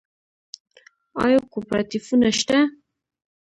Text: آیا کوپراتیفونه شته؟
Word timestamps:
آیا 1.23 1.39
کوپراتیفونه 1.51 2.29
شته؟ 2.39 2.57